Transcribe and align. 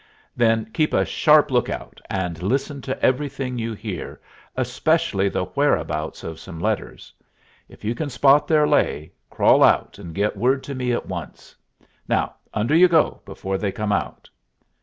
"Then 0.35 0.65
keep 0.73 0.95
a 0.95 1.05
sharp 1.05 1.51
lookout, 1.51 2.01
and 2.09 2.41
listen 2.41 2.81
to 2.81 2.99
everything 3.05 3.59
you 3.59 3.73
hear, 3.73 4.19
especially 4.57 5.29
the 5.29 5.43
whereabouts 5.45 6.23
of 6.23 6.39
some 6.39 6.59
letters. 6.59 7.13
If 7.69 7.83
you 7.85 7.93
can 7.93 8.09
spot 8.09 8.47
their 8.47 8.67
lay, 8.67 9.11
crawl 9.29 9.61
out 9.61 9.99
and 9.99 10.15
get 10.15 10.35
word 10.35 10.63
to 10.63 10.73
me 10.73 10.91
at 10.91 11.05
once. 11.05 11.55
Now, 12.07 12.33
under 12.51 12.73
you 12.75 12.87
go 12.87 13.21
before 13.25 13.59
they 13.59 13.71
come 13.71 13.91
out." 13.91 14.27